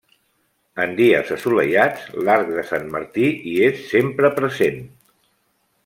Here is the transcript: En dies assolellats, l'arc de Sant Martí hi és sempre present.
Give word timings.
En 0.85 0.95
dies 0.99 1.29
assolellats, 1.35 2.07
l'arc 2.29 2.49
de 2.57 2.65
Sant 2.71 2.89
Martí 2.97 3.29
hi 3.53 3.57
és 3.69 3.87
sempre 3.93 4.33
present. 4.41 4.83